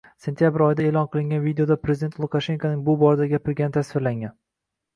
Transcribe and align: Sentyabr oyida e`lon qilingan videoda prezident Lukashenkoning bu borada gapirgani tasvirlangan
Sentyabr 0.25 0.61
oyida 0.67 0.85
e`lon 0.91 1.09
qilingan 1.15 1.43
videoda 1.43 1.77
prezident 1.85 2.17
Lukashenkoning 2.23 2.83
bu 2.89 2.99
borada 3.05 3.31
gapirgani 3.37 3.79
tasvirlangan 3.79 4.37